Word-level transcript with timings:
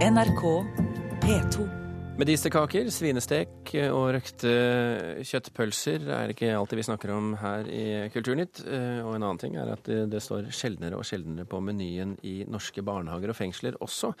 NRK 0.00 0.42
P2. 1.20 1.64
Medisterkaker, 2.16 2.86
svinestek 2.88 3.70
og 3.92 4.06
røkte 4.14 4.52
kjøttpølser 5.28 6.06
er 6.16 6.32
ikke 6.32 6.48
alltid 6.56 6.78
vi 6.80 6.84
snakker 6.86 7.10
om 7.12 7.26
her 7.36 7.66
i 7.68 7.82
Kulturnytt. 8.12 8.62
Eh, 8.64 9.02
Og 9.04 9.18
en 9.18 9.26
annen 9.26 9.40
ting 9.42 9.58
er 9.60 9.68
at 9.74 9.84
det 9.84 10.22
står 10.24 10.48
sjeldnere 10.56 10.96
og 10.96 11.04
sjeldnere 11.04 11.44
på 11.44 11.60
menyen 11.60 12.14
i 12.24 12.46
norske 12.48 12.80
barnehager 12.80 13.34
og 13.34 13.36
fengsler 13.36 13.76
også. 13.84 14.14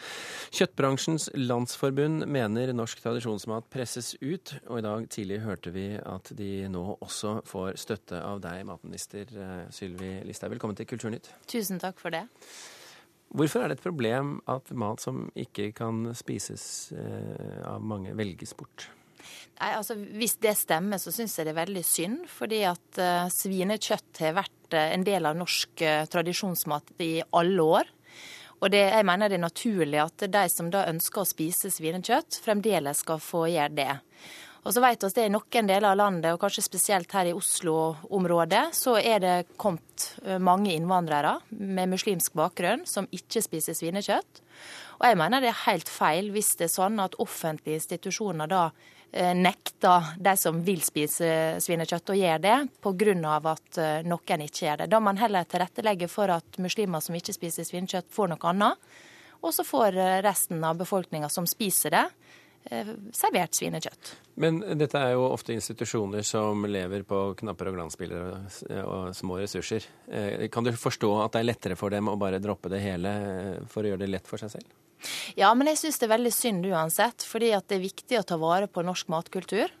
Kjøttbransjens 0.52 1.30
landsforbund 1.48 2.26
mener 2.28 2.74
norsk 2.76 3.00
tradisjonsmat 3.00 3.70
presses 3.72 4.18
ut, 4.20 4.52
og 4.68 4.82
i 4.82 4.84
dag 4.84 5.06
tidlig 5.08 5.38
hørte 5.46 5.72
vi 5.72 5.86
at 5.96 6.28
de 6.36 6.50
nå 6.68 6.84
også 7.00 7.38
får 7.48 7.80
støtte 7.80 8.20
av 8.20 8.44
deg, 8.44 8.66
matminister 8.68 9.32
eh, 9.32 9.64
Sylvi 9.72 10.18
Listhaug. 10.28 10.52
Velkommen 10.58 10.76
til 10.76 10.92
Kulturnytt. 10.92 11.32
Tusen 11.48 11.80
takk 11.80 12.04
for 12.04 12.12
det. 12.12 12.26
Hvorfor 13.30 13.62
er 13.62 13.70
det 13.70 13.78
et 13.78 13.84
problem 13.84 14.38
at 14.50 14.72
mat 14.74 15.02
som 15.02 15.28
ikke 15.38 15.70
kan 15.76 16.08
spises 16.18 16.64
eh, 16.96 17.60
av 17.68 17.78
mange, 17.82 18.16
velges 18.18 18.56
bort? 18.58 18.88
Nei, 19.60 19.74
altså, 19.76 19.94
hvis 19.94 20.38
det 20.40 20.56
stemmer, 20.56 20.98
så 20.98 21.12
syns 21.14 21.36
jeg 21.36 21.46
det 21.46 21.52
er 21.52 21.60
veldig 21.60 21.84
synd. 21.84 22.20
Fordi 22.32 22.62
at 22.66 23.00
uh, 23.00 23.28
svinekjøtt 23.30 24.22
har 24.24 24.38
vært 24.38 24.76
uh, 24.76 24.86
en 24.96 25.04
del 25.06 25.28
av 25.28 25.36
norsk 25.36 25.84
uh, 25.84 26.06
tradisjonsmat 26.10 26.94
i 27.04 27.12
alle 27.36 27.66
år. 27.78 27.90
Og 28.60 28.72
det, 28.72 28.82
jeg 28.92 29.06
mener 29.08 29.30
det 29.30 29.38
er 29.38 29.44
naturlig 29.44 30.00
at 30.02 30.24
de 30.32 30.44
som 30.52 30.68
da 30.72 30.86
ønsker 30.88 31.22
å 31.22 31.28
spise 31.28 31.70
svinekjøtt, 31.72 32.40
fremdeles 32.44 33.04
skal 33.04 33.20
få 33.22 33.46
gjøre 33.52 33.76
det. 33.76 33.92
Og 34.60 34.74
så 34.76 34.82
vet 34.84 35.00
vi 35.00 35.08
at 35.08 35.16
det 35.16 35.24
i 35.24 35.32
noen 35.32 35.68
deler 35.70 35.88
av 35.88 35.96
landet, 35.96 36.34
og 36.34 36.42
kanskje 36.42 36.66
spesielt 36.66 37.12
her 37.16 37.30
i 37.30 37.36
Oslo-området, 37.36 38.66
så 38.76 38.98
er 39.00 39.22
det 39.24 39.36
kommet 39.56 40.10
mange 40.42 40.74
innvandrere 40.74 41.38
med 41.56 41.94
muslimsk 41.94 42.36
bakgrunn 42.36 42.84
som 42.88 43.08
ikke 43.16 43.40
spiser 43.44 43.78
svinekjøtt. 43.78 44.42
Og 45.00 45.08
jeg 45.08 45.16
mener 45.16 45.40
det 45.40 45.48
er 45.48 45.62
helt 45.64 45.88
feil 45.88 46.28
hvis 46.34 46.54
det 46.60 46.66
er 46.68 46.74
sånn 46.74 47.00
at 47.00 47.16
offentlige 47.22 47.78
institusjoner 47.80 48.50
da 48.50 48.66
eh, 48.68 49.32
nekter 49.32 50.12
de 50.20 50.34
som 50.36 50.58
vil 50.66 50.82
spise 50.84 51.30
svinekjøtt 51.64 52.12
å 52.12 52.18
gjøre 52.18 52.42
det, 52.44 52.56
pga. 52.84 53.36
at 53.54 53.80
eh, 53.80 54.02
noen 54.04 54.44
ikke 54.44 54.66
gjør 54.66 54.82
det. 54.82 54.90
Da 54.92 55.00
må 55.00 55.08
man 55.08 55.22
heller 55.22 55.48
tilrettelegge 55.48 56.10
for 56.12 56.32
at 56.36 56.60
muslimer 56.60 57.00
som 57.00 57.16
ikke 57.16 57.36
spiser 57.36 57.64
svinekjøtt, 57.64 58.12
får 58.12 58.34
noe 58.34 58.52
annet. 58.52 58.92
Og 59.40 59.56
så 59.56 59.64
får 59.64 59.96
eh, 59.96 60.18
resten 60.26 60.60
av 60.68 60.76
befolkninga 60.82 61.32
som 61.32 61.48
spiser 61.48 61.96
det, 61.96 62.04
servert 63.16 63.56
svinekjøtt. 63.56 64.10
Men 64.40 64.60
dette 64.78 65.00
er 65.00 65.14
jo 65.14 65.24
ofte 65.30 65.54
institusjoner 65.56 66.22
som 66.26 66.66
lever 66.68 67.02
på 67.08 67.22
knapper 67.40 67.70
og 67.70 67.78
glansbiler 67.78 68.26
og, 68.28 68.60
og 68.84 69.16
små 69.16 69.40
ressurser. 69.40 69.86
Eh, 70.08 70.46
Kan 70.52 70.64
du 70.64 70.72
forstå 70.76 71.10
at 71.24 71.34
det 71.34 71.42
er 71.42 71.48
lettere 71.48 71.78
for 71.80 71.92
dem 71.92 72.08
å 72.12 72.18
bare 72.20 72.40
droppe 72.42 72.70
det 72.72 72.82
hele 72.84 73.14
eh, 73.24 73.66
for 73.70 73.84
å 73.84 73.92
gjøre 73.92 74.04
det 74.04 74.12
lett 74.12 74.28
for 74.28 74.40
seg 74.40 74.52
selv? 74.54 74.70
Ja, 75.40 75.54
men 75.56 75.70
jeg 75.70 75.80
syns 75.80 75.98
det 75.98 76.06
er 76.08 76.14
veldig 76.14 76.32
synd 76.36 76.66
uansett. 76.68 77.24
Fordi 77.24 77.52
at 77.56 77.68
det 77.68 77.78
er 77.78 77.86
viktig 77.88 78.20
å 78.20 78.26
ta 78.28 78.36
vare 78.40 78.68
på 78.68 78.84
norsk 78.84 79.08
matkultur. 79.12 79.72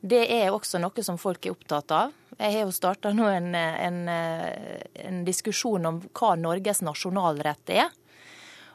Det 0.00 0.24
er 0.30 0.50
også 0.52 0.80
noe 0.82 1.04
som 1.06 1.18
folk 1.20 1.46
er 1.46 1.54
opptatt 1.56 1.94
av. 1.96 2.12
Jeg 2.38 2.54
har 2.54 2.66
jo 2.66 2.74
starta 2.74 3.10
nå 3.14 3.24
en, 3.32 3.54
en, 3.56 3.96
en 4.08 5.24
diskusjon 5.26 5.88
om 5.88 6.02
hva 6.12 6.34
Norges 6.38 6.84
nasjonalrett 6.86 7.72
er. 7.74 7.88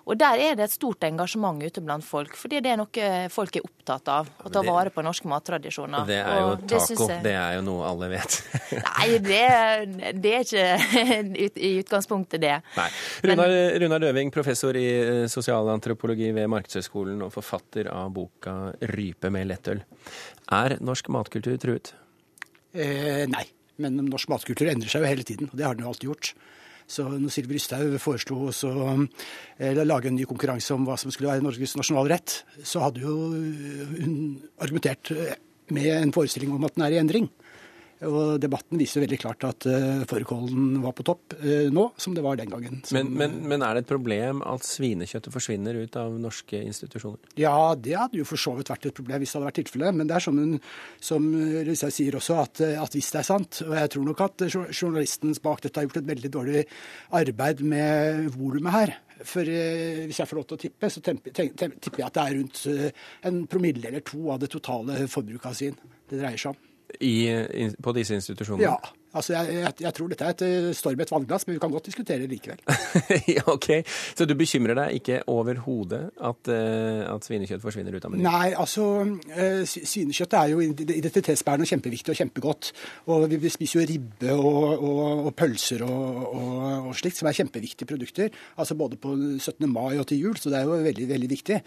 Og 0.06 0.18
der 0.20 0.36
er 0.44 0.56
det 0.60 0.66
et 0.66 0.74
stort 0.76 1.00
engasjement 1.08 1.62
ute 1.64 1.80
blant 1.80 2.04
folk, 2.04 2.34
fordi 2.36 2.60
det 2.60 2.74
er 2.74 2.80
noe 2.82 3.30
folk 3.32 3.56
er 3.56 3.64
opptatt 3.64 4.10
av. 4.12 4.28
Å 4.44 4.50
ta 4.52 4.60
vare 4.68 4.92
på 4.92 5.00
norske 5.06 5.30
mattradisjoner. 5.32 6.04
Det 6.10 6.18
er 6.20 6.40
jo 6.42 6.48
Og 6.50 6.62
det 6.68 6.70
taco. 6.74 6.86
synes 6.90 7.10
jeg- 7.14 7.24
Det 7.24 7.32
er 7.40 7.54
jo 7.56 7.62
noe 7.62 7.86
alle 7.88 8.10
vet. 8.12 8.36
Nei, 9.00 9.08
det, 9.24 10.20
det 10.20 10.34
er 10.34 10.44
ikke 10.44 10.66
ut- 11.46 11.58
i 11.58 11.72
utgangspunktet 11.80 12.42
det. 12.44 12.58
Nei. 12.76 12.90
Men- 13.24 13.38
Runar, 13.40 13.80
Runar 13.80 14.00
Løving, 14.04 14.32
professor 14.36 14.76
i 14.76 14.84
eh, 14.84 15.28
sosialantropologi 15.32 16.34
ved 16.36 16.50
Markedshøgskolen 16.52 17.24
og 17.24 17.32
forfatter 17.32 17.88
av 17.94 18.12
boka 18.12 18.74
'Rype 18.82 19.32
med 19.32 19.48
lettøl'. 19.48 19.84
Er 20.52 20.76
norsk 20.84 21.08
matkultur 21.08 21.56
truet? 21.58 21.94
Eh, 22.76 23.24
nei, 23.32 23.46
men 23.80 23.96
norsk 24.10 24.28
matkultur 24.28 24.68
endrer 24.68 24.90
seg 24.92 25.02
jo 25.04 25.08
hele 25.08 25.24
tiden, 25.24 25.48
og 25.48 25.56
det 25.56 25.64
har 25.66 25.76
den 25.76 25.86
jo 25.86 25.92
alltid 25.94 26.10
gjort. 26.12 26.34
Så 26.88 27.06
når 27.08 27.32
Sylvi 27.34 27.58
Lysthaug 27.58 27.96
foreslo 28.02 28.50
også, 28.50 28.74
eh, 29.60 29.74
å 29.74 29.86
lage 29.88 30.10
en 30.12 30.16
ny 30.16 30.26
konkurranse 30.30 30.74
om 30.76 30.86
hva 30.88 30.98
som 31.00 31.12
skulle 31.12 31.32
være 31.32 31.46
Norges 31.46 31.78
nasjonalrett, 31.80 32.44
så 32.64 32.84
hadde 32.84 33.04
jo 33.04 33.16
hun 33.34 34.42
argumentert 34.60 35.12
eh, 35.12 35.36
med 35.74 35.90
en 35.96 36.14
forestilling 36.14 36.52
om 36.54 36.66
at 36.68 36.76
den 36.76 36.86
er 36.86 36.98
i 36.98 37.02
endring. 37.02 37.30
Og 38.10 38.40
debatten 38.42 38.80
viser 38.82 39.04
veldig 39.04 39.20
klart 39.22 39.46
at 39.48 39.68
uh, 39.70 40.04
fårikålen 40.10 40.82
var 40.84 40.96
på 40.98 41.06
topp 41.08 41.36
eh, 41.40 41.70
nå, 41.74 41.86
som 41.98 42.16
det 42.16 42.24
var 42.26 42.40
den 42.40 42.52
gangen. 42.52 42.82
Som, 42.86 42.98
Men, 42.98 43.12
men, 43.20 43.38
men 43.52 43.66
er 43.66 43.78
det 43.78 43.86
et 43.86 43.92
problem 43.92 44.42
at 44.48 44.66
svinekjøttet 44.68 45.34
forsvinner 45.34 45.78
ut 45.84 45.96
av 46.00 46.16
norske 46.20 46.60
institusjoner? 46.60 47.34
Ja, 47.40 47.74
det 47.76 47.96
hadde 48.00 48.20
jo 48.20 48.28
for 48.28 48.42
så 48.42 48.56
vidt 48.58 48.72
vært 48.74 48.90
et 48.90 48.98
problem 48.98 49.24
hvis 49.24 49.34
det 49.34 49.40
hadde 49.40 49.50
vært 49.52 49.60
tilfellet. 49.62 49.98
Men 50.00 50.10
det 50.10 50.18
er 50.18 50.26
som, 50.28 50.42
hun, 50.42 50.60
som 51.04 51.30
Lysthaug 51.70 51.96
sier 51.96 52.20
også, 52.20 52.40
at, 52.44 52.64
at 52.84 52.98
hvis 52.98 53.12
det 53.14 53.22
er 53.22 53.30
sant 53.30 53.62
Og 53.68 53.74
jeg 53.78 53.94
tror 53.94 54.10
nok 54.10 54.26
at 54.28 54.46
jour- 54.50 54.70
journalisten 54.74 55.34
bak 55.44 55.64
dette 55.64 55.80
har 55.80 55.88
gjort 55.88 56.02
et 56.04 56.12
veldig 56.12 56.34
dårlig 56.34 56.66
arbeid 57.20 57.64
med 57.68 58.30
volumet 58.36 58.76
her. 58.76 58.96
For 59.24 59.48
eh, 59.48 60.04
hvis 60.10 60.20
jeg 60.20 60.30
får 60.30 60.40
lov 60.42 60.50
til 60.50 60.58
å 60.58 60.62
tippe, 60.66 60.90
så 60.92 61.04
tipper 61.06 61.44
jeg 61.46 62.08
at 62.08 62.18
det 62.18 62.24
er 62.24 62.38
rundt 62.40 62.64
eh, 62.72 63.08
en 63.30 63.42
promille 63.48 63.88
eller 63.88 64.04
to 64.06 64.26
av 64.34 64.42
det 64.44 64.52
totale 64.52 65.06
forbruket 65.08 65.50
av 65.52 65.58
svin 65.58 65.78
det 66.10 66.20
dreier 66.20 66.40
seg 66.42 66.56
om. 66.56 66.70
I, 67.00 67.72
på 67.84 67.92
disse 67.92 68.16
institusjonene? 68.16 68.64
Ja, 68.64 68.78
altså 69.14 69.34
jeg, 69.38 69.54
jeg, 69.62 69.74
jeg 69.86 69.94
tror 69.98 70.12
dette 70.12 70.26
er 70.28 70.36
et 70.36 70.44
eh, 70.48 70.70
storm 70.78 71.00
i 71.00 71.06
et 71.06 71.14
vannglass, 71.14 71.46
men 71.48 71.56
vi 71.58 71.62
kan 71.64 71.72
godt 71.74 71.88
diskutere 71.92 72.24
det 72.26 72.30
likevel. 72.34 72.60
Ok. 73.54 73.68
Så 74.18 74.26
du 74.30 74.34
bekymrer 74.40 74.78
deg 74.78 74.98
ikke 75.00 75.20
overhodet 75.32 76.02
at, 76.24 76.50
eh, 76.52 77.04
at 77.14 77.26
svinekjøtt 77.28 77.62
forsvinner 77.64 77.96
ut 77.98 78.06
av 78.08 78.14
menyen? 78.14 78.28
Nei, 78.28 78.54
altså 78.58 78.86
eh, 79.34 79.62
s- 79.68 79.80
Svinekjøtt 79.94 80.34
er 80.40 80.52
jo 80.54 80.62
identitetsbærende 80.64 81.66
og 81.68 81.72
kjempeviktig 81.74 82.14
og 82.14 82.20
kjempegodt. 82.22 82.72
Og 83.14 83.26
vi 83.32 83.52
spiser 83.54 83.82
jo 83.82 83.86
ribbe 83.90 84.34
og, 84.36 84.84
og, 84.84 85.26
og 85.28 85.32
pølser 85.40 85.84
og, 85.86 86.22
og, 86.34 86.90
slikt, 87.00 87.20
som 87.20 87.30
er 87.30 87.38
kjempeviktige 87.38 87.88
produkter. 87.90 88.32
Altså 88.60 88.78
både 88.80 88.98
på 89.02 89.14
17. 89.40 89.68
mai 89.72 89.98
og 90.02 90.08
til 90.10 90.24
jul, 90.26 90.38
så 90.40 90.52
det 90.54 90.62
er 90.62 90.68
jo 90.70 90.80
veldig 90.88 91.08
veldig 91.14 91.30
viktig. 91.34 91.60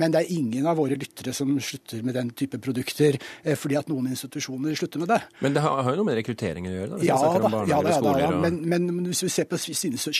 Men 0.00 0.12
det 0.14 0.22
er 0.24 0.32
ingen 0.36 0.66
av 0.70 0.78
våre 0.80 0.98
lyttere 1.00 1.34
som 1.36 1.52
slutter 1.62 2.02
med 2.06 2.16
den 2.18 2.32
type 2.36 2.58
produkter 2.62 3.18
fordi 3.60 3.76
at 3.78 3.88
noen 3.90 4.10
institusjoner 4.12 4.74
slutter 4.78 5.02
med 5.02 5.10
det. 5.14 5.20
Men 5.44 5.54
det 5.56 5.62
har, 5.64 5.80
har 5.86 5.94
jo 5.94 6.00
noe 6.02 6.08
med 6.10 6.18
rekruttering 6.20 6.66
å 6.68 6.74
gjøre? 6.74 6.89
Da, 6.90 6.98
hvis 7.00 7.08
Ja 7.08 7.16
man 7.16 7.24
snakker 7.40 7.46
om 7.46 7.68
ja, 7.70 7.80
da, 7.82 7.88
ja, 7.88 7.96
skoler. 8.00 8.26
og- 8.34 8.40
Men, 8.42 8.58
men 8.96 9.06
hvis 9.06 9.22
vi 9.24 9.28
ser 9.32 9.44
på 9.50 9.56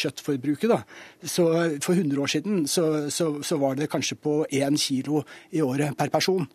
kjøttforbruket, 0.01 0.71
da, 0.71 0.79
så 1.27 1.47
for 1.83 1.93
100 1.99 2.21
år 2.23 2.27
siden 2.37 2.67
så, 2.71 2.87
så, 3.11 3.29
så 3.43 3.59
var 3.61 3.75
det 3.81 3.91
kanskje 3.93 4.17
på 4.23 4.45
1 4.51 4.79
kilo 4.81 5.23
i 5.53 5.61
året 5.61 5.97
per 5.99 6.09
person. 6.15 6.47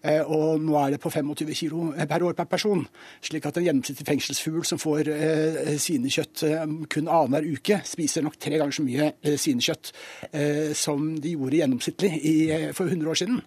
Eh, 0.00 0.22
og 0.24 0.62
nå 0.64 0.76
er 0.80 0.94
det 0.94 1.00
på 1.02 1.10
25 1.12 1.50
kilo 1.58 1.90
per 2.08 2.22
år 2.24 2.36
per 2.38 2.46
person. 2.48 2.86
Slik 3.20 3.44
at 3.50 3.58
en 3.60 3.66
gjennomsnittlig 3.66 4.06
fengselsfugl 4.08 4.64
som 4.64 4.80
får 4.80 5.10
eh, 5.12 5.74
svinekjøtt 5.80 6.44
eh, 6.48 6.64
kun 6.92 7.10
annenhver 7.10 7.48
uke, 7.52 7.80
spiser 7.84 8.24
nok 8.24 8.38
tre 8.40 8.56
ganger 8.56 8.78
så 8.78 8.86
mye 8.86 9.10
eh, 9.20 9.36
svinekjøtt 9.40 9.92
eh, 10.32 10.72
som 10.78 11.10
de 11.20 11.34
gjorde 11.36 11.60
gjennomsnittlig 11.60 12.12
i, 12.16 12.34
eh, 12.56 12.66
for 12.76 12.88
100 12.88 13.12
år 13.12 13.20
siden. 13.20 13.42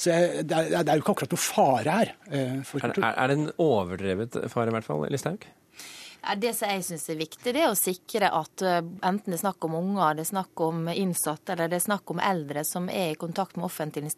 Så 0.00 0.14
eh, 0.16 0.40
det, 0.40 0.62
er, 0.64 0.80
det 0.80 0.88
er 0.88 0.96
jo 0.96 1.04
ikke 1.04 1.16
akkurat 1.18 1.36
noe 1.36 1.44
fare 1.44 1.98
her. 2.00 2.14
Eh, 2.32 2.58
Er, 2.78 2.92
er, 2.96 3.12
er 3.12 3.28
det 3.32 3.38
en 3.38 3.48
overdrevet 3.60 4.40
fare, 4.48 4.72
i 4.72 4.76
hvert 4.78 4.88
fall, 4.88 5.04
Listhaug? 5.12 5.44
Det 6.36 6.50
som 6.54 6.68
jeg 6.68 6.84
syns 6.84 7.06
er 7.08 7.18
viktig, 7.20 7.52
det 7.54 7.62
er 7.62 7.70
å 7.70 7.78
sikre 7.78 8.28
at 8.34 8.64
uh, 8.66 8.80
enten 9.06 9.30
det 9.30 9.38
er 9.38 9.42
snakk 9.44 9.64
om 9.68 9.76
unger, 9.78 10.18
det 10.18 10.24
er 10.26 10.30
snakk 10.32 10.62
om 10.66 10.90
innsatte 10.90 11.54
eller 11.54 11.70
det 11.70 11.78
er 11.78 11.84
snakk 11.86 12.10
om 12.12 12.20
eldre 12.20 12.64
som 12.66 12.88
er 12.92 13.12
i 13.12 13.18
kontakt 13.20 13.56
med 13.56 13.68
offentlige 13.68 14.10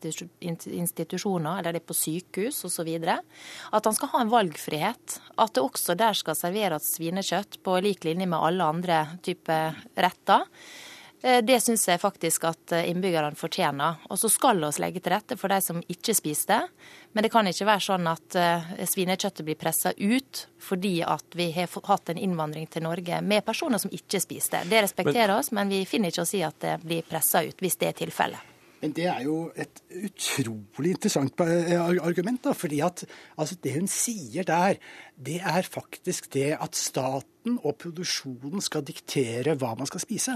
institusjoner, 0.80 1.60
eller 1.60 1.76
det 1.76 1.82
er 1.82 1.88
på 1.90 1.98
sykehus 1.98 2.64
osv., 2.66 2.90
at 2.90 3.86
han 3.86 3.96
skal 3.96 4.12
ha 4.14 4.22
en 4.24 4.32
valgfrihet. 4.32 5.18
At 5.36 5.54
det 5.54 5.64
også 5.64 5.96
der 5.98 6.16
skal 6.18 6.38
serveres 6.38 6.94
svinekjøtt 6.96 7.60
på 7.64 7.76
lik 7.84 8.08
linje 8.08 8.26
med 8.30 8.40
alle 8.48 8.70
andre 8.74 9.02
typer 9.26 9.76
retter. 10.00 10.48
Eh, 11.22 11.42
Det 11.44 11.60
syns 11.60 11.88
jeg 11.88 12.00
faktisk 12.00 12.44
at 12.48 12.72
eh, 12.72 12.88
innbyggerne 12.90 13.36
fortjener. 13.36 14.00
Og 14.08 14.18
så 14.18 14.30
skal 14.32 14.60
vi 14.60 14.70
legge 14.80 15.02
til 15.02 15.12
rette 15.12 15.36
for 15.36 15.52
de 15.52 15.60
som 15.60 15.82
ikke 15.88 16.14
spiser 16.16 16.54
det. 16.54 16.60
Men 17.12 17.26
det 17.26 17.32
kan 17.32 17.46
ikke 17.46 17.68
være 17.68 17.84
sånn 17.84 18.08
at 18.08 18.36
eh, 18.40 18.70
svinekjøttet 18.88 19.44
blir 19.44 19.58
pressa 19.60 19.92
ut 19.96 20.46
fordi 20.60 21.00
at 21.02 21.36
vi 21.36 21.50
har 21.56 21.68
hatt 21.88 22.12
en 22.12 22.20
innvandring 22.20 22.68
til 22.70 22.84
Norge 22.84 23.20
med 23.24 23.44
personer 23.44 23.80
som 23.80 23.92
ikke 23.92 24.20
spiser 24.22 24.60
det. 24.60 24.70
Det 24.70 24.84
respekterer 24.86 25.34
oss, 25.36 25.52
men 25.56 25.72
vi 25.72 25.84
finner 25.88 26.12
ikke 26.12 26.24
å 26.24 26.28
si 26.28 26.44
at 26.44 26.60
det 26.60 26.78
blir 26.84 27.04
pressa 27.08 27.42
ut 27.44 27.60
hvis 27.60 27.80
det 27.80 27.90
er 27.90 28.00
tilfellet. 28.04 28.50
Men 28.80 28.94
det 28.96 29.06
er 29.12 29.24
jo 29.26 29.50
et 29.60 29.82
utrolig 29.92 30.94
interessant 30.94 31.40
argument. 31.40 32.42
da, 32.44 32.54
fordi 32.56 32.80
at 32.80 33.04
altså, 33.36 33.56
Det 33.60 33.74
hun 33.74 33.88
sier 33.88 34.44
der, 34.44 34.78
det 35.16 35.40
er 35.44 35.62
faktisk 35.62 36.32
det 36.32 36.56
at 36.56 36.74
staten 36.74 37.28
staten 37.40 37.58
og 37.64 37.76
produksjonen 37.80 38.60
skal 38.60 38.84
diktere 38.84 39.56
hva 39.56 39.74
man 39.76 39.86
skal 39.88 40.00
spise. 40.00 40.34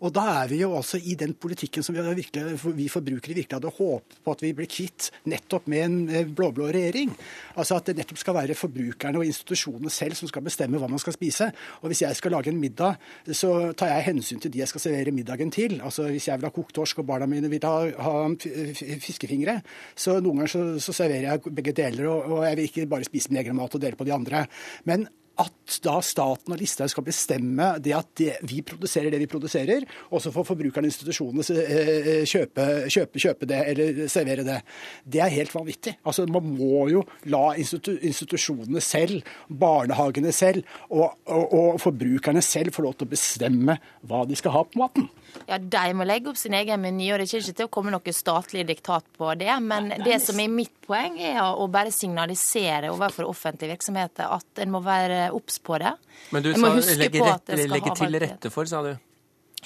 Og 0.00 0.12
da 0.14 0.42
er 0.42 0.48
vi 0.48 0.60
jo 0.62 0.74
altså 0.76 0.98
i 0.98 1.14
den 1.14 1.34
politikken 1.34 1.82
som 1.82 1.94
vi, 1.94 2.00
virkelig, 2.00 2.58
vi 2.76 2.88
forbrukere 2.88 3.34
virkelig 3.34 3.58
hadde 3.58 3.72
håpet 3.74 4.18
på 4.22 4.32
at 4.32 4.42
vi 4.42 4.52
ble 4.54 4.66
kvitt 4.66 5.10
nettopp 5.26 5.66
med 5.66 5.84
en 5.84 6.34
blå-blå 6.34 6.70
regjering. 6.70 7.10
Altså 7.56 7.76
at 7.76 7.86
det 7.86 7.96
nettopp 7.98 8.18
skal 8.18 8.34
være 8.34 8.54
forbrukerne 8.54 9.18
og 9.18 9.26
institusjonene 9.26 9.90
selv 9.90 10.14
som 10.14 10.28
skal 10.28 10.44
bestemme 10.44 10.78
hva 10.78 10.88
man 10.88 11.02
skal 11.02 11.16
spise. 11.16 11.50
Og 11.82 11.90
hvis 11.90 12.04
jeg 12.04 12.16
skal 12.16 12.36
lage 12.36 12.52
en 12.52 12.60
middag, 12.60 13.00
så 13.32 13.72
tar 13.74 13.90
jeg 13.90 14.08
hensyn 14.12 14.40
til 14.40 14.52
de 14.52 14.62
jeg 14.62 14.70
skal 14.70 14.86
servere 14.86 15.14
middagen 15.14 15.50
til. 15.50 15.80
Altså 15.82 16.08
hvis 16.08 16.28
jeg 16.28 16.38
vil 16.38 16.48
ha 16.48 16.54
kokt 16.54 16.76
torsk 16.78 17.02
og 17.02 17.08
barna 17.10 17.26
mine 17.26 17.50
vil 17.50 17.66
ha, 17.66 17.90
ha 17.98 18.14
fiskefingre, 19.02 19.60
så 19.96 20.20
noen 20.20 20.44
ganger 20.44 20.54
så, 20.54 20.64
så 20.82 20.94
serverer 21.02 21.32
jeg 21.32 21.54
begge 21.54 21.74
deler. 21.74 22.08
Og, 22.12 22.38
og 22.38 22.46
jeg 22.46 22.60
vil 22.60 22.70
ikke 22.70 22.88
bare 22.94 23.10
spise 23.10 23.32
min 23.32 23.42
egen 23.42 23.58
mat 23.58 23.74
og 23.74 23.82
dele 23.82 23.98
på 23.98 24.06
de 24.06 24.14
andre. 24.14 24.46
Men 24.88 25.08
at 25.40 25.78
da 25.82 25.96
staten 26.04 26.54
og 26.54 26.60
Listhaug 26.60 26.90
skal 26.92 27.06
bestemme 27.06 27.70
det 27.82 27.94
at 27.96 28.10
det, 28.20 28.30
vi 28.46 28.60
produserer 28.66 29.10
det 29.10 29.20
vi 29.22 29.28
produserer, 29.30 29.86
og 30.10 30.22
så 30.22 30.32
får 30.34 30.46
forbrukerne 30.50 30.86
og 30.86 30.92
institusjonene 30.92 31.64
eh, 31.64 32.22
kjøpe, 32.28 32.66
kjøpe, 32.92 33.22
kjøpe, 33.24 33.48
det 33.50 33.60
eller 33.72 34.02
servere 34.12 34.46
det, 34.46 34.60
det 35.16 35.22
er 35.24 35.34
helt 35.34 35.54
vanvittig. 35.54 35.96
Altså, 36.04 36.26
Man 36.30 36.54
må 36.54 36.86
jo 36.92 37.04
la 37.32 37.54
institu 37.58 37.94
institusjonene 37.96 38.82
selv, 38.84 39.24
barnehagene 39.48 40.32
selv 40.34 40.64
og, 40.90 41.16
og, 41.26 41.44
og 41.54 41.80
forbrukerne 41.82 42.42
selv 42.44 42.74
få 42.74 42.86
lov 42.86 42.98
til 42.98 43.08
å 43.08 43.14
bestemme 43.14 43.78
hva 44.06 44.24
de 44.28 44.38
skal 44.38 44.54
ha 44.54 44.64
på 44.68 44.80
maten. 44.80 45.08
Ja, 45.46 45.58
De 45.58 45.94
må 45.96 46.06
legge 46.06 46.30
opp 46.32 46.38
sin 46.40 46.54
egen 46.56 46.80
meny, 46.82 47.10
og 47.12 47.20
det 47.20 47.28
kommer 47.28 47.48
ikke 47.48 47.58
til 47.58 47.68
å 47.68 47.72
komme 47.76 47.94
noe 47.94 48.14
statlig 48.16 48.66
diktat 48.68 49.08
på 49.18 49.32
det. 49.40 49.50
Men 49.62 49.90
det 50.04 50.20
som 50.24 50.38
er 50.40 50.52
mitt 50.52 50.74
poeng, 50.86 51.18
er 51.20 51.40
å 51.44 51.66
bare 51.72 51.92
signalisere 51.94 52.92
overfor 52.92 53.28
offentlige 53.30 53.74
virksomheter 53.74 54.30
at 54.30 54.62
en 54.64 54.72
må 54.74 54.80
være 54.84 55.26
obs 55.36 55.60
på 55.64 55.80
det. 55.82 55.92
Men 56.34 56.46
du 56.46 56.54
sa 56.54 56.72
legge, 57.00 57.20
rett, 57.24 57.54
legge 57.70 57.98
til 57.98 58.22
rette 58.24 58.54
for, 58.54 58.70
sa 58.70 58.82
du? 58.86 58.94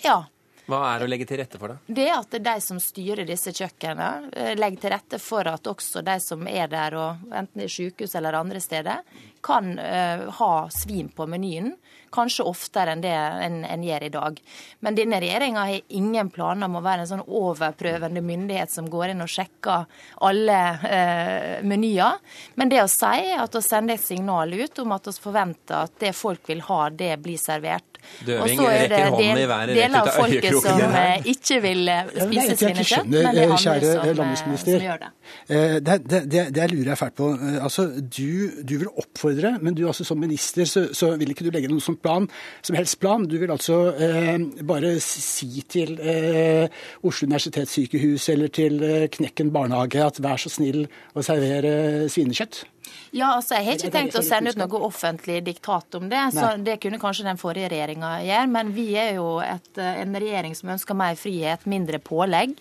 Ja. 0.04 0.24
Hva 0.68 0.82
er 0.90 1.02
å 1.02 1.08
legge 1.08 1.24
til 1.24 1.38
rette 1.40 1.56
for, 1.56 1.72
da? 1.72 1.94
Det 1.96 2.04
er 2.04 2.18
at 2.18 2.34
de 2.44 2.54
som 2.60 2.76
styrer 2.82 3.24
disse 3.28 3.54
kjøkkenene, 3.56 4.28
eh, 4.36 4.50
legger 4.58 4.82
til 4.82 4.92
rette 4.92 5.20
for 5.22 5.48
at 5.48 5.70
også 5.70 6.02
de 6.04 6.18
som 6.20 6.44
er 6.50 6.68
der, 6.68 6.96
og 7.00 7.32
enten 7.32 7.64
i 7.64 7.70
sykehus 7.72 8.12
eller 8.18 8.36
andre 8.36 8.60
steder, 8.60 9.00
kan 9.44 9.74
uh, 9.78 10.28
ha 10.40 10.52
svin 10.74 11.12
på 11.14 11.28
menyen 11.30 11.74
kanskje 12.12 12.46
oftere 12.48 12.94
enn 12.94 13.02
det 13.04 13.12
en, 13.12 13.60
en 13.64 13.84
gjør 13.84 14.06
i 14.06 14.12
dag. 14.12 14.40
Men 14.84 14.96
denne 14.98 15.20
regjeringa 15.22 15.66
har 15.68 15.94
ingen 16.00 16.30
planer 16.32 16.68
om 16.68 16.78
å 16.80 16.84
være 16.84 17.04
en 17.04 17.10
sånn 17.12 17.24
overprøvende 17.26 18.22
myndighet 18.24 18.72
som 18.72 18.88
går 18.90 19.12
inn 19.12 19.24
og 19.24 19.32
sjekker 19.32 19.86
alle 20.28 20.60
eh, 20.88 21.66
menyer. 21.68 22.18
Men 22.60 22.72
det 22.72 22.82
å 22.84 22.88
si 22.92 23.34
at 23.36 23.58
å 23.58 23.64
sende 23.64 23.98
et 23.98 24.04
signal 24.04 24.54
ut 24.54 24.82
om 24.84 24.96
at 24.96 25.10
vi 25.10 25.16
forventer 25.28 25.84
at 25.84 26.00
det 26.00 26.14
folk 26.16 26.48
vil 26.48 26.64
ha, 26.68 26.88
det 26.90 27.14
blir 27.22 27.40
servert. 27.40 27.84
Døving 28.24 28.60
rekker 28.62 29.10
hånden 29.10 29.40
i 29.42 29.46
været 29.50 29.74
deler 29.74 29.98
av 29.98 30.08
folket 30.14 30.54
som 30.62 30.80
eh, 30.86 31.26
ikke 31.32 31.58
vil 31.64 31.88
spise 31.90 32.28
spise 32.28 32.54
svinekjøtt, 32.60 33.08
men 33.10 33.26
det 33.34 33.42
er 33.42 33.54
andre 33.56 33.90
som, 34.14 34.52
eh, 34.54 34.60
som 34.62 34.84
gjør 34.86 35.02
det. 35.02 35.10
Det, 35.48 35.96
det, 36.06 36.20
det, 36.30 36.44
det 36.54 36.68
lurer 36.70 36.92
jeg 36.92 37.00
fælt 37.00 37.16
på. 37.18 37.30
Altså, 37.58 37.88
du, 37.98 38.62
du, 38.62 38.74
vil 38.78 38.88
oppfordre, 38.88 39.27
men 39.60 39.74
du 39.74 39.86
altså 39.86 40.04
som 40.04 40.20
minister 40.20 40.64
så, 40.64 40.86
så 40.94 41.12
vil 41.20 41.32
ikke 41.32 41.46
du 41.46 41.50
legge 41.54 41.70
noe 41.70 41.82
som 41.84 41.96
plan, 41.96 42.28
som 42.62 42.76
helst 42.78 42.98
plan. 43.00 43.26
Du 43.28 43.38
vil 43.38 43.50
altså 43.50 43.92
eh, 43.94 44.38
bare 44.66 44.96
si 45.02 45.62
til 45.68 45.98
eh, 46.00 46.68
Oslo 47.02 47.28
universitetssykehus 47.28 48.28
eller 48.34 48.48
til 48.48 48.82
eh, 48.82 49.06
Knekken 49.12 49.52
barnehage 49.54 50.02
at 50.04 50.22
vær 50.22 50.40
så 50.40 50.52
snill 50.52 50.86
å 51.14 51.24
servere 51.24 52.08
svinekjøtt? 52.12 52.64
Ja, 53.10 53.32
altså 53.36 53.56
Jeg 53.56 53.64
har 53.64 53.78
ikke 53.78 53.94
tenkt 53.94 54.18
å 54.18 54.24
sende 54.24 54.52
ut 54.52 54.60
noe 54.60 54.82
offentlig 54.88 55.40
diktat 55.46 55.96
om 55.98 56.08
det. 56.10 56.20
så 56.36 56.56
Det 56.60 56.78
kunne 56.82 57.00
kanskje 57.00 57.26
den 57.28 57.40
forrige 57.40 57.70
regjeringa 57.72 58.18
gjøre. 58.26 58.50
Men 58.52 58.72
vi 58.76 58.90
er 58.96 59.14
jo 59.16 59.38
et, 59.44 59.70
eh, 59.76 60.02
en 60.02 60.14
regjering 60.14 60.54
som 60.54 60.70
ønsker 60.76 60.94
mer 60.94 61.16
frihet, 61.16 61.66
mindre 61.66 61.98
pålegg. 61.98 62.56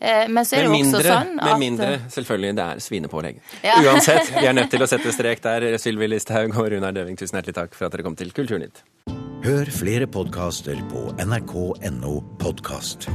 Eh, 0.00 0.26
men 0.28 0.44
så 0.44 0.58
er 0.58 0.66
det 0.66 0.72
jo 0.72 0.80
også 0.82 1.00
sånn 1.06 1.38
at 1.40 1.48
Med 1.48 1.62
mindre, 1.62 1.90
selvfølgelig, 2.12 2.56
det 2.58 2.66
er 2.66 2.82
svinepålegg. 2.84 3.40
Ja. 3.64 3.78
Uansett, 3.86 4.32
vi 4.34 4.44
er 4.44 4.56
nødt 4.56 4.70
til 4.74 4.84
å 4.84 4.90
sette 4.90 5.14
strek 5.14 5.42
der. 5.44 5.68
Sylvi 5.80 6.10
Listhaug 6.10 6.52
og 6.56 6.70
Runar 6.74 6.96
Døving, 6.96 7.16
tusen 7.18 7.40
hjertelig 7.40 7.56
takk 7.62 7.78
for 7.78 7.88
at 7.88 7.96
dere 7.96 8.06
kom 8.06 8.18
til 8.18 8.34
Kulturnytt. 8.36 8.84
Hør 9.46 9.70
flere 9.70 10.08
podkaster 10.10 10.80
på 10.90 11.08
nrk.no 11.22 12.16
podkast. 12.42 13.08